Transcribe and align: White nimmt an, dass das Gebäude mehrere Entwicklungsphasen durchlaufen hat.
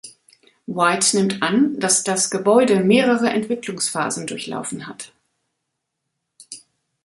White 0.65 1.15
nimmt 1.15 1.43
an, 1.43 1.79
dass 1.79 2.03
das 2.03 2.31
Gebäude 2.31 2.83
mehrere 2.83 3.29
Entwicklungsphasen 3.29 4.25
durchlaufen 4.25 4.87
hat. 4.87 5.13